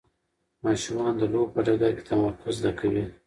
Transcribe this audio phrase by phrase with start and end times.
[0.65, 3.03] ماشومان د لوبو په ډګر کې تمرکز زده کوي.